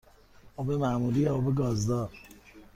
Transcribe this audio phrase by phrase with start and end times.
[0.57, 2.11] آب معمولی یا آب گازدار؟